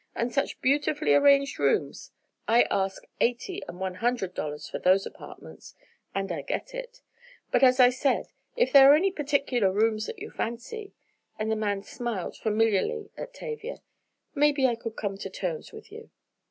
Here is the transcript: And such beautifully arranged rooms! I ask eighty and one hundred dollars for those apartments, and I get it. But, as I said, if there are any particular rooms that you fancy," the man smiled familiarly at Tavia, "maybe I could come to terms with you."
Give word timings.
And 0.15 0.33
such 0.33 0.59
beautifully 0.61 1.13
arranged 1.13 1.59
rooms! 1.59 2.09
I 2.47 2.63
ask 2.71 3.03
eighty 3.19 3.61
and 3.67 3.79
one 3.79 3.93
hundred 3.93 4.33
dollars 4.33 4.67
for 4.67 4.79
those 4.79 5.05
apartments, 5.05 5.75
and 6.15 6.31
I 6.31 6.41
get 6.41 6.73
it. 6.73 7.03
But, 7.51 7.61
as 7.61 7.79
I 7.79 7.91
said, 7.91 8.25
if 8.55 8.71
there 8.73 8.91
are 8.91 8.95
any 8.95 9.11
particular 9.11 9.71
rooms 9.71 10.07
that 10.07 10.17
you 10.17 10.31
fancy," 10.31 10.93
the 11.37 11.55
man 11.55 11.83
smiled 11.83 12.35
familiarly 12.35 13.11
at 13.15 13.35
Tavia, 13.35 13.77
"maybe 14.33 14.65
I 14.65 14.73
could 14.73 14.95
come 14.95 15.19
to 15.19 15.29
terms 15.29 15.71
with 15.71 15.91
you." 15.91 16.09